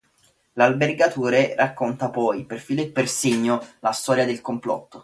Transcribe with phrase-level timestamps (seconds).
[0.53, 4.99] L'albergatore racconta poi per filo e per segno la storia del complotto.